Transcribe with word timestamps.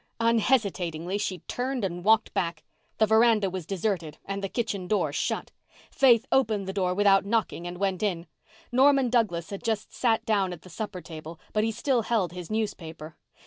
Unhesitatingly 0.19 1.19
she 1.19 1.41
turned 1.47 1.85
and 1.85 2.03
walked 2.03 2.33
back. 2.33 2.63
The 2.97 3.05
veranda 3.05 3.51
was 3.51 3.67
deserted 3.67 4.17
and 4.25 4.43
the 4.43 4.49
kitchen 4.49 4.87
door 4.87 5.13
shut. 5.13 5.51
Faith 5.91 6.25
opened 6.31 6.65
the 6.67 6.73
door 6.73 6.95
without 6.95 7.23
knocking, 7.23 7.67
and 7.67 7.77
went 7.77 8.01
in. 8.01 8.25
Norman 8.71 9.11
Douglas 9.11 9.51
had 9.51 9.63
just 9.63 9.93
sat 9.93 10.25
down 10.25 10.53
at 10.53 10.63
the 10.63 10.69
supper 10.71 11.01
table, 11.01 11.39
but 11.53 11.63
he 11.63 11.71
still 11.71 12.01
held 12.01 12.31
his 12.33 12.49
newspaper. 12.49 13.15